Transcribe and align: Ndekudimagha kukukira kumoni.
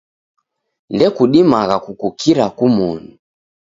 Ndekudimagha 0.95 1.75
kukukira 1.85 2.45
kumoni. 2.57 3.11